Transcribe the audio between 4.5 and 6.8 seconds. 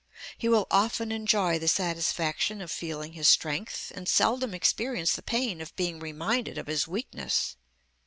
experience the pain of being reminded of